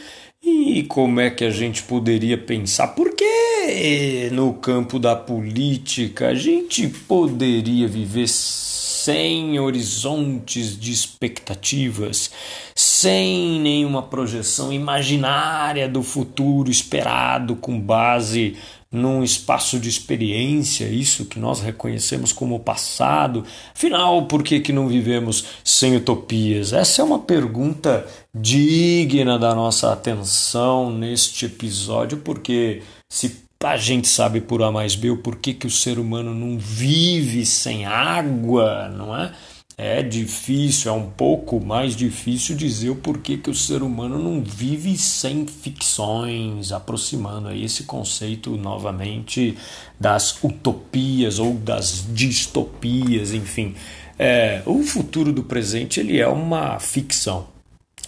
E 0.45 0.83
como 0.83 1.21
é 1.21 1.31
que 1.31 1.45
a 1.45 1.51
gente 1.51 1.83
poderia 1.83 2.37
pensar? 2.37 2.89
Por 2.89 3.15
que 3.15 4.29
no 4.31 4.53
campo 4.53 4.99
da 4.99 5.17
política, 5.17 6.29
a 6.29 6.35
gente 6.35 6.87
poderia 6.89 7.89
viver 7.89 8.29
sem 8.29 9.59
horizontes 9.59 10.79
de 10.79 10.93
expectativas, 10.93 12.31
sem 12.75 13.61
nenhuma 13.61 14.03
projeção 14.03 14.73
imaginária 14.73 15.89
do 15.89 16.03
futuro 16.03 16.71
esperado 16.71 17.57
com 17.57 17.79
base 17.79 18.57
num 18.95 19.25
espaço 19.25 19.81
de 19.81 19.89
experiência, 19.89 20.85
isso 20.85 21.25
que 21.25 21.41
nós 21.41 21.61
reconhecemos 21.61 22.33
como 22.33 22.61
passado. 22.61 23.45
Afinal, 23.75 24.27
por 24.27 24.45
que, 24.45 24.61
que 24.61 24.73
não 24.73 24.87
vivemos 24.87 25.45
sem 25.65 25.97
utopias? 25.97 26.73
Essa 26.73 27.03
é 27.03 27.05
uma 27.05 27.19
pergunta 27.19 28.07
digna 28.33 29.37
da 29.37 29.53
nossa 29.53 29.93
atenção 29.93 30.93
neste 30.93 31.47
episódio, 31.47 32.19
porque 32.19 32.83
se 33.11 33.43
a 33.65 33.77
gente 33.77 34.07
sabe 34.07 34.41
por 34.41 34.63
A 34.63 34.71
mais 34.71 34.95
B 34.95 35.11
o 35.11 35.17
porquê 35.17 35.53
que 35.53 35.67
o 35.67 35.71
ser 35.71 35.99
humano 35.99 36.33
não 36.33 36.57
vive 36.57 37.45
sem 37.45 37.85
água, 37.85 38.89
não 38.91 39.17
é? 39.17 39.33
É 39.77 40.05
difícil, 40.05 40.89
é 40.89 40.95
um 40.95 41.11
pouco 41.11 41.59
mais 41.61 41.97
difícil 41.97 42.55
dizer 42.55 42.91
o 42.91 42.97
porquê 42.97 43.37
que 43.37 43.51
o 43.51 43.55
ser 43.55 43.83
humano 43.83 44.19
não 44.21 44.41
vive 44.41 44.97
sem 44.97 45.45
ficções, 45.49 46.71
aproximando 46.71 47.49
aí 47.49 47.65
esse 47.65 47.83
conceito 47.83 48.57
novamente 48.57 49.59
das 49.99 50.43
utopias 50.45 51.41
ou 51.41 51.55
das 51.55 52.07
distopias, 52.15 53.33
enfim. 53.33 53.75
É, 54.17 54.63
o 54.65 54.81
futuro 54.85 55.33
do 55.33 55.43
presente 55.43 55.99
ele 55.99 56.21
é 56.21 56.29
uma 56.29 56.79
ficção. 56.79 57.49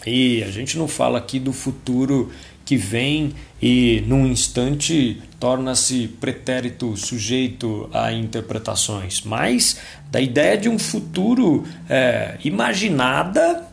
E 0.07 0.45
a 0.45 0.51
gente 0.53 0.79
não 0.79 0.87
fala 0.87 1.19
aqui 1.19 1.41
do 1.41 1.53
futuro 1.53 2.31
que 2.67 2.77
vem 2.77 3.33
e 3.63 4.05
num 4.07 4.27
instante 4.27 5.23
torna-se 5.41 6.09
pretérito 6.21 6.97
sujeito 6.97 7.89
a 7.93 8.13
interpretações, 8.13 9.23
mas 9.23 9.79
da 10.11 10.21
ideia 10.21 10.59
de 10.59 10.69
um 10.69 10.79
futuro 10.79 11.65
é, 11.89 12.37
imaginada 12.45 13.66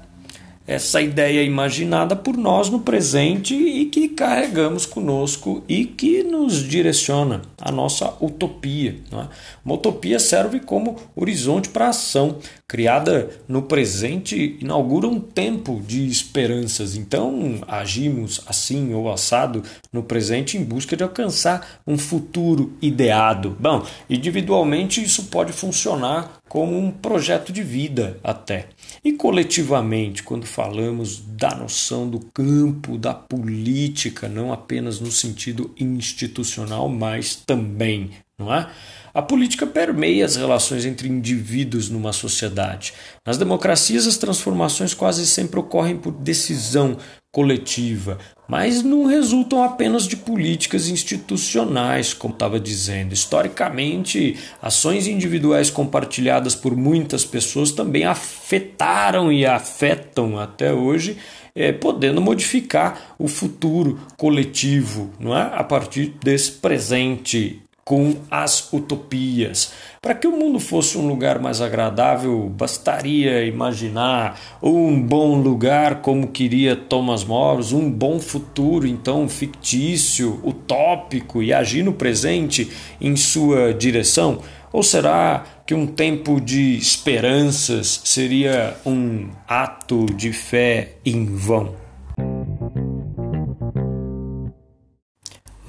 essa 0.65 1.01
ideia 1.01 1.43
imaginada 1.43 2.15
por 2.15 2.38
nós 2.38 2.70
no 2.70 2.79
presente 2.79 3.53
e 3.53 3.86
que 3.86 4.10
carregamos 4.10 4.86
conosco 4.86 5.63
e 5.67 5.86
que 5.86 6.24
nos 6.24 6.63
direciona 6.63 7.41
a 7.60 7.72
nossa 7.72 8.13
utopia. 8.22 8.98
É? 9.12 9.27
Uma 9.63 9.75
utopia 9.75 10.20
serve 10.20 10.60
como 10.60 10.98
horizonte 11.15 11.70
para 11.70 11.89
ação. 11.89 12.38
Criada 12.67 13.29
no 13.48 13.62
presente, 13.62 14.58
inaugura 14.60 15.08
um 15.08 15.20
tempo 15.20 15.82
de 15.86 16.08
esperanças. 16.08 16.96
Então, 16.96 17.60
agimos 17.67 18.41
assim 18.48 18.93
ou 18.93 19.12
assado 19.12 19.63
no 19.91 20.01
presente 20.01 20.58
em 20.58 20.63
busca 20.63 20.96
de 20.96 21.03
alcançar 21.03 21.82
um 21.86 21.98
futuro 21.98 22.74
ideado. 22.82 23.55
Bom, 23.60 23.86
individualmente 24.10 25.03
isso 25.03 25.25
pode 25.25 25.53
funcionar 25.53 26.41
como 26.48 26.77
um 26.77 26.91
projeto 26.91 27.51
de 27.51 27.63
vida 27.63 28.20
até. 28.24 28.67
E 29.04 29.14
coletivamente, 29.14 30.24
quando 30.24 30.46
falamos 30.46 31.20
da 31.20 31.56
noção 31.56 32.10
do 32.10 32.20
campo 32.20 32.98
da 32.98 33.14
política, 33.14 34.28
não 34.28 34.52
apenas 34.52 35.00
no 35.00 35.12
sentido 35.12 35.74
institucional, 35.80 36.90
mas 36.90 37.36
também, 37.36 38.12
não 38.38 38.54
é? 38.54 38.70
A 39.14 39.22
política 39.22 39.68
permeia 39.68 40.26
as 40.26 40.36
relações 40.36 40.86
entre 40.86 41.08
indivíduos 41.08 41.88
numa 41.88 42.12
sociedade. 42.12 42.94
Nas 43.26 43.38
democracias, 43.38 44.08
as 44.08 44.18
transformações 44.18 44.94
quase 44.94 45.28
sempre 45.28 45.60
ocorrem 45.60 45.98
por 45.98 46.12
decisão 46.12 46.98
coletiva, 47.34 48.20
mas 48.48 48.84
não 48.84 49.08
resultam 49.08 49.63
apenas 49.63 50.08
de 50.08 50.15
políticas 50.15 50.88
institucionais, 50.88 52.13
como 52.13 52.32
estava 52.32 52.60
dizendo. 52.60 53.12
Historicamente, 53.12 54.38
ações 54.62 55.08
individuais 55.08 55.72
compartilhadas 55.72 56.54
por 56.54 56.78
muitas 56.78 57.26
pessoas 57.26 57.72
também 57.72 58.06
afetaram 58.06 59.34
e 59.34 59.48
afetam 59.48 60.38
até 60.38 60.72
hoje, 60.72 61.17
é, 61.56 61.72
podendo 61.72 62.22
modificar 62.22 63.15
o 63.17 63.28
futuro 63.28 64.00
coletivo, 64.15 65.10
não 65.19 65.36
é? 65.36 65.41
A 65.56 65.63
partir 65.63 66.13
desse 66.24 66.52
presente 66.52 67.62
com 67.84 68.15
as 68.32 68.72
utopias. 68.72 69.74
Para 70.02 70.15
que 70.15 70.28
o 70.28 70.38
mundo 70.38 70.60
fosse 70.60 70.98
um 70.98 71.08
lugar 71.08 71.39
mais 71.39 71.62
agradável, 71.62 72.50
bastaria 72.50 73.46
imaginar 73.46 74.39
um 74.62 75.02
bom 75.02 75.41
lugar 75.41 76.02
como 76.02 76.28
queria 76.28 76.76
Thomas 76.76 77.24
More, 77.24 77.74
um 77.74 77.91
bom 77.91 78.19
futuro, 78.19 78.88
então 78.88 79.28
fictício, 79.28 80.39
utópico 80.43 81.43
e 81.43 81.54
agir 81.54 81.84
no 81.84 81.93
presente 81.93 82.72
em 83.02 83.15
sua 83.15 83.74
direção? 83.74 84.39
Ou 84.72 84.82
será 84.82 85.43
que 85.67 85.76
um 85.76 85.86
tempo 85.86 86.41
de 86.41 86.78
esperanças 86.78 88.02
seria 88.06 88.76
um 88.86 89.30
ato 89.48 90.06
de 90.08 90.34
fé 90.34 90.93
em 91.06 91.26
vão? 91.26 91.83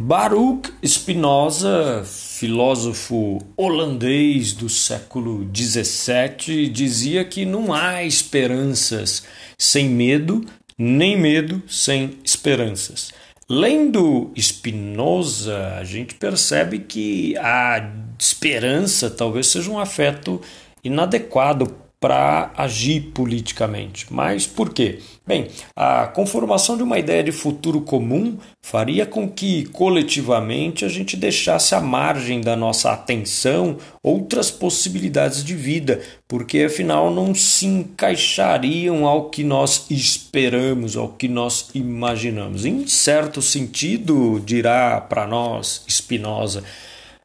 Baruch 0.06 0.70
Spinoza, 0.84 2.04
filósofo 2.04 3.38
holandês 3.56 4.52
do 4.52 4.68
século 4.68 5.48
XVII, 5.56 6.68
dizia 6.68 7.24
que 7.24 7.46
não 7.46 7.72
há 7.72 8.04
esperanças 8.04 9.24
sem 9.56 9.88
medo, 9.88 10.44
nem 10.76 11.18
medo 11.18 11.62
sem 11.66 12.18
esperanças. 12.22 13.14
Lendo 13.48 14.30
Spinoza, 14.36 15.76
a 15.80 15.84
gente 15.84 16.16
percebe 16.16 16.80
que 16.80 17.34
a 17.38 17.90
esperança 18.18 19.08
talvez 19.08 19.46
seja 19.46 19.70
um 19.70 19.78
afeto 19.78 20.38
inadequado 20.84 21.83
para 22.04 22.52
agir 22.54 23.00
politicamente. 23.14 24.04
Mas 24.10 24.46
por 24.46 24.74
quê? 24.74 24.98
Bem, 25.26 25.48
a 25.74 26.06
conformação 26.06 26.76
de 26.76 26.82
uma 26.82 26.98
ideia 26.98 27.24
de 27.24 27.32
futuro 27.32 27.80
comum 27.80 28.36
faria 28.60 29.06
com 29.06 29.26
que 29.26 29.64
coletivamente 29.68 30.84
a 30.84 30.88
gente 30.88 31.16
deixasse 31.16 31.74
à 31.74 31.80
margem 31.80 32.42
da 32.42 32.54
nossa 32.54 32.92
atenção 32.92 33.78
outras 34.02 34.50
possibilidades 34.50 35.42
de 35.42 35.54
vida, 35.54 36.02
porque 36.28 36.64
afinal 36.64 37.10
não 37.10 37.34
se 37.34 37.64
encaixariam 37.64 39.06
ao 39.06 39.30
que 39.30 39.42
nós 39.42 39.86
esperamos, 39.88 40.98
ao 40.98 41.08
que 41.08 41.26
nós 41.26 41.70
imaginamos. 41.74 42.66
Em 42.66 42.86
certo 42.86 43.40
sentido, 43.40 44.42
dirá 44.44 45.00
para 45.00 45.26
nós 45.26 45.86
Spinoza, 45.88 46.62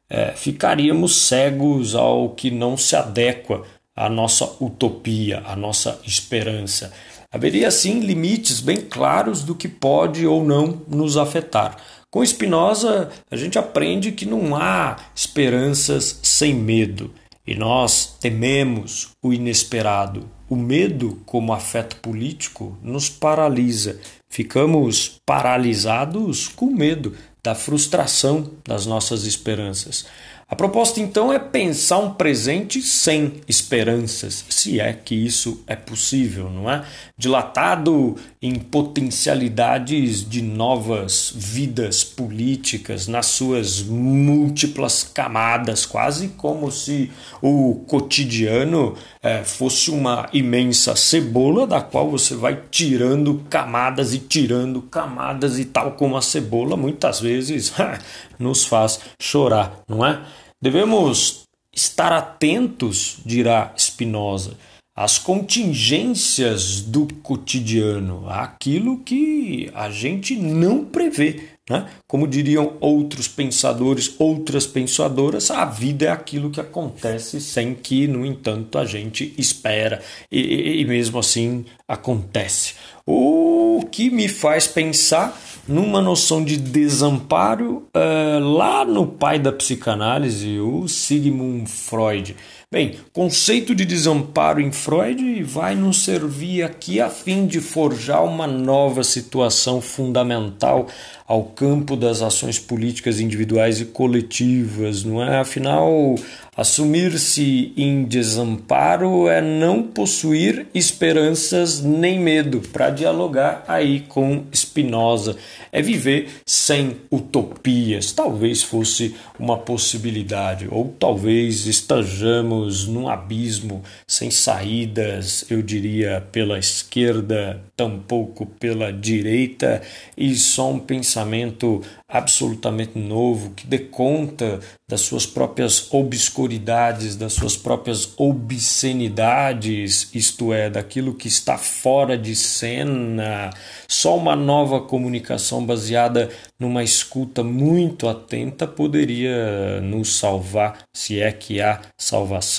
é, 0.08 0.32
ficaríamos 0.34 1.26
cegos 1.26 1.94
ao 1.94 2.30
que 2.30 2.50
não 2.50 2.78
se 2.78 2.96
adequa 2.96 3.62
a 4.00 4.08
nossa 4.08 4.56
utopia, 4.60 5.42
a 5.46 5.54
nossa 5.54 6.00
esperança. 6.06 6.90
Haveria 7.30 7.70
sim 7.70 8.00
limites 8.00 8.58
bem 8.58 8.78
claros 8.78 9.42
do 9.42 9.54
que 9.54 9.68
pode 9.68 10.26
ou 10.26 10.42
não 10.42 10.80
nos 10.88 11.18
afetar. 11.18 11.76
Com 12.10 12.24
Spinoza, 12.24 13.10
a 13.30 13.36
gente 13.36 13.58
aprende 13.58 14.10
que 14.10 14.24
não 14.24 14.56
há 14.56 14.96
esperanças 15.14 16.18
sem 16.22 16.54
medo 16.54 17.12
e 17.46 17.54
nós 17.54 18.16
tememos 18.18 19.10
o 19.22 19.34
inesperado. 19.34 20.28
O 20.48 20.56
medo, 20.56 21.20
como 21.26 21.52
afeto 21.52 21.96
político, 21.96 22.76
nos 22.82 23.08
paralisa. 23.08 24.00
Ficamos 24.28 25.20
paralisados 25.26 26.48
com 26.48 26.66
medo 26.66 27.14
da 27.42 27.54
frustração 27.54 28.50
das 28.66 28.86
nossas 28.86 29.24
esperanças. 29.24 30.06
A 30.50 30.56
proposta 30.56 30.98
então 30.98 31.32
é 31.32 31.38
pensar 31.38 31.98
um 31.98 32.12
presente 32.12 32.82
sem 32.82 33.34
esperanças, 33.46 34.44
se 34.48 34.80
é 34.80 34.92
que 34.92 35.14
isso 35.14 35.62
é 35.64 35.76
possível, 35.76 36.50
não 36.50 36.68
é? 36.68 36.84
Dilatado 37.16 38.16
em 38.42 38.56
potencialidades 38.56 40.28
de 40.28 40.42
novas 40.42 41.32
vidas 41.32 42.02
políticas 42.02 43.06
nas 43.06 43.26
suas 43.26 43.80
múltiplas 43.80 45.04
camadas, 45.04 45.86
quase 45.86 46.30
como 46.30 46.68
se 46.72 47.12
o 47.40 47.84
cotidiano 47.86 48.96
é, 49.22 49.44
fosse 49.44 49.88
uma 49.92 50.28
imensa 50.32 50.96
cebola 50.96 51.64
da 51.64 51.80
qual 51.80 52.10
você 52.10 52.34
vai 52.34 52.60
tirando 52.72 53.44
camadas 53.48 54.14
e 54.14 54.18
tirando 54.18 54.82
camadas, 54.82 55.60
e 55.60 55.64
tal 55.64 55.92
como 55.92 56.16
a 56.16 56.22
cebola 56.22 56.76
muitas 56.76 57.20
vezes 57.20 57.72
nos 58.36 58.64
faz 58.64 58.98
chorar, 59.20 59.78
não 59.86 60.04
é? 60.04 60.20
Devemos 60.62 61.44
estar 61.72 62.12
atentos, 62.12 63.18
dirá 63.24 63.72
Spinoza, 63.78 64.56
às 64.94 65.18
contingências 65.18 66.82
do 66.82 67.06
cotidiano, 67.22 68.28
aquilo 68.28 68.98
que 68.98 69.70
a 69.72 69.88
gente 69.88 70.36
não 70.36 70.84
prevê. 70.84 71.40
Né? 71.70 71.88
Como 72.06 72.26
diriam 72.26 72.76
outros 72.80 73.26
pensadores, 73.26 74.14
outras 74.18 74.66
pensadoras, 74.66 75.50
a 75.50 75.64
vida 75.64 76.06
é 76.06 76.08
aquilo 76.10 76.50
que 76.50 76.60
acontece 76.60 77.40
sem 77.40 77.74
que, 77.74 78.06
no 78.06 78.26
entanto, 78.26 78.76
a 78.76 78.84
gente 78.84 79.32
espera 79.38 80.02
e, 80.30 80.80
e 80.80 80.84
mesmo 80.84 81.18
assim 81.18 81.64
acontece. 81.88 82.74
O 83.06 83.86
que 83.90 84.10
me 84.10 84.28
faz 84.28 84.66
pensar 84.66 85.34
numa 85.70 86.02
noção 86.02 86.44
de 86.44 86.56
desamparo 86.56 87.86
uh, 87.94 88.40
lá 88.40 88.84
no 88.84 89.06
pai 89.06 89.38
da 89.38 89.52
psicanálise, 89.52 90.58
o 90.58 90.88
Sigmund 90.88 91.70
Freud. 91.70 92.36
Bem, 92.72 93.00
conceito 93.12 93.74
de 93.74 93.84
desamparo 93.84 94.60
em 94.60 94.70
Freud 94.70 95.42
vai 95.42 95.74
nos 95.74 96.04
servir 96.04 96.62
aqui 96.62 97.00
a 97.00 97.10
fim 97.10 97.44
de 97.44 97.60
forjar 97.60 98.24
uma 98.24 98.46
nova 98.46 99.02
situação 99.02 99.80
fundamental 99.80 100.86
ao 101.26 101.44
campo 101.44 101.96
das 101.96 102.22
ações 102.22 102.60
políticas 102.60 103.18
individuais 103.18 103.80
e 103.80 103.86
coletivas, 103.86 105.04
não 105.04 105.22
é? 105.22 105.38
Afinal, 105.38 106.16
assumir-se 106.56 107.72
em 107.76 108.04
desamparo 108.04 109.28
é 109.28 109.40
não 109.40 109.82
possuir 109.82 110.66
esperanças 110.74 111.80
nem 111.80 112.18
medo, 112.18 112.60
para 112.72 112.90
dialogar 112.90 113.64
aí 113.68 114.00
com 114.08 114.44
Spinoza. 114.52 115.36
É 115.70 115.80
viver 115.80 116.28
sem 116.44 116.96
utopias. 117.12 118.10
Talvez 118.10 118.64
fosse 118.64 119.14
uma 119.38 119.56
possibilidade, 119.56 120.66
ou 120.68 120.92
talvez 120.98 121.64
estejamos 121.66 122.59
estamos 122.68 122.86
num 122.86 123.08
abismo 123.08 123.82
sem 124.06 124.30
saídas, 124.30 125.44
eu 125.50 125.62
diria, 125.62 126.26
pela 126.32 126.58
esquerda, 126.58 127.62
tampouco 127.76 128.46
pela 128.46 128.92
direita, 128.92 129.82
e 130.16 130.34
só 130.34 130.70
um 130.70 130.78
pensamento 130.78 131.82
absolutamente 132.08 132.98
novo 132.98 133.50
que 133.50 133.66
dê 133.66 133.78
conta 133.78 134.60
das 134.88 135.02
suas 135.02 135.24
próprias 135.24 135.92
obscuridades, 135.92 137.14
das 137.14 137.32
suas 137.32 137.56
próprias 137.56 138.12
obscenidades, 138.16 140.10
isto 140.12 140.52
é, 140.52 140.68
daquilo 140.68 141.14
que 141.14 141.28
está 141.28 141.56
fora 141.56 142.18
de 142.18 142.34
cena. 142.34 143.50
Só 143.86 144.16
uma 144.16 144.34
nova 144.34 144.80
comunicação 144.80 145.64
baseada 145.64 146.28
numa 146.58 146.82
escuta 146.82 147.44
muito 147.44 148.08
atenta 148.08 148.66
poderia 148.66 149.80
nos 149.80 150.18
salvar, 150.18 150.78
se 150.92 151.20
é 151.20 151.30
que 151.30 151.60
há 151.60 151.80
salvação 151.96 152.49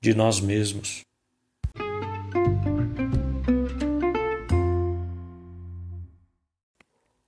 de 0.00 0.14
nós 0.14 0.40
mesmos. 0.40 1.02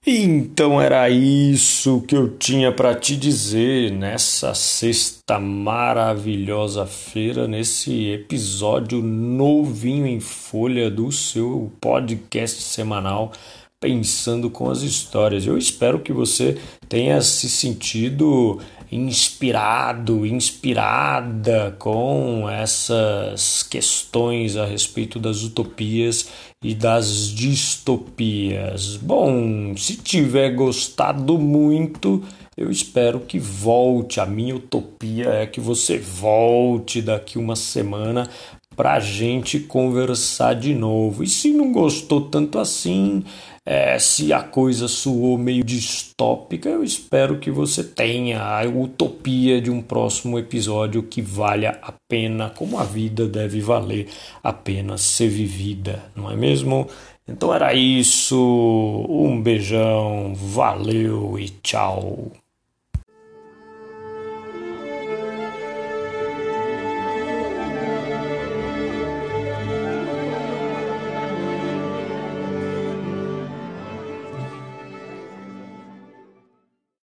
Então 0.09 0.81
era 0.81 1.11
isso 1.11 2.01
que 2.03 2.15
eu 2.15 2.39
tinha 2.39 2.71
para 2.71 2.95
te 2.95 3.17
dizer 3.17 3.91
nessa 3.91 4.55
sexta 4.55 5.41
maravilhosa 5.41 6.87
feira, 6.87 7.49
nesse 7.49 8.11
episódio 8.11 9.03
novinho 9.03 10.07
em 10.07 10.21
folha 10.21 10.89
do 10.89 11.11
seu 11.11 11.73
podcast 11.81 12.63
semanal 12.63 13.33
Pensando 13.81 14.49
com 14.49 14.71
as 14.71 14.81
Histórias. 14.81 15.47
Eu 15.47 15.59
espero 15.59 16.01
que 16.01 16.13
você 16.13 16.59
tenha 16.89 17.21
se 17.21 17.49
sentido 17.49 18.59
inspirado, 18.91 20.25
inspirada 20.25 21.77
com 21.79 22.49
essas 22.49 23.63
questões 23.63 24.57
a 24.57 24.65
respeito 24.65 25.19
das 25.19 25.43
utopias 25.43 26.29
e 26.63 26.75
das 26.75 27.29
distopias. 27.29 28.97
Bom, 28.97 29.77
se 29.77 29.97
tiver 29.97 30.51
gostado 30.55 31.39
muito, 31.39 32.23
eu 32.57 32.71
espero 32.71 33.21
que 33.21 33.39
volte. 33.39 34.21
A 34.21 34.27
minha 34.27 34.57
utopia 34.57 35.29
é 35.29 35.47
que 35.47 35.61
você 35.61 35.99
volte 35.99 37.03
daqui 37.03 37.39
uma 37.39 37.57
semana 37.57 38.29
para 38.77 38.93
a 38.93 39.01
gente 39.01 39.59
conversar 39.59 40.55
de 40.55 40.75
novo. 40.75 41.25
E 41.25 41.27
se 41.27 41.51
não 41.51 41.73
gostou 41.73 42.21
tanto 42.21 42.59
assim, 42.59 43.25
é, 43.65 43.99
se 43.99 44.33
a 44.33 44.43
coisa 44.43 44.87
soou 44.87 45.37
meio 45.37 45.65
distópica, 45.65 46.69
eu 46.69 46.85
espero 46.85 47.39
que 47.39 47.51
você 47.51 47.83
tenha 47.83 48.41
a 48.41 48.63
utopia 48.65 49.61
de 49.61 49.71
um 49.71 49.83
próximo 49.83 50.39
episódio 50.39 51.03
que 51.03 51.21
valha 51.21 51.79
a 51.83 51.93
pena, 52.09 52.51
como 52.51 52.79
a 52.79 52.85
vida 52.85 53.27
deve 53.27 53.61
valer 53.61 54.09
a 54.43 54.53
pena 54.53 54.97
ser 54.97 55.29
vivida, 55.29 56.05
não 56.15 56.31
é 56.31 56.37
mesmo? 56.37 56.87
Então 57.27 57.53
era 57.53 57.75
isso, 57.75 58.37
um 59.09 59.43
beijão, 59.43 60.33
valeu 60.35 61.37
e 61.39 61.49
tchau. 61.49 62.31